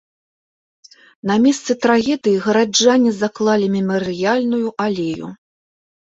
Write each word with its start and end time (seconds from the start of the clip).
На 1.31 1.35
месцы 1.43 1.71
трагедыі 1.83 2.39
гараджане 2.47 3.11
заклалі 3.21 3.67
мемарыяльную 3.75 4.67
алею. 4.89 5.33